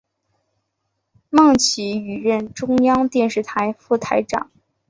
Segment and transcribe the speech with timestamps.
[1.29, 4.49] 孟启予任中央电视台副台长。